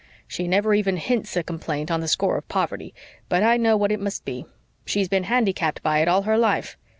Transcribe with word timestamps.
She 0.27 0.47
never 0.47 0.73
even 0.73 0.97
hints 0.97 1.37
a 1.37 1.43
complaint 1.43 1.91
on 1.91 1.99
the 1.99 2.07
score 2.07 2.35
of 2.35 2.47
poverty, 2.47 2.95
but 3.29 3.43
I 3.43 3.57
know 3.57 3.77
what 3.77 3.91
it 3.91 3.99
must 3.99 4.25
be. 4.25 4.47
She's 4.83 5.07
been 5.07 5.25
handicapped 5.25 5.83
by 5.83 5.99
it 5.99 6.07
all 6.07 6.23
her 6.23 6.39
life. 6.39 6.75